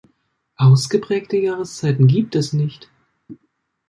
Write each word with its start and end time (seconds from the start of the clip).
Ausgeprägte 0.55 1.37
Jahreszeiten 1.37 2.07
gibt 2.07 2.33
es 2.35 2.53
nicht. 2.53 2.89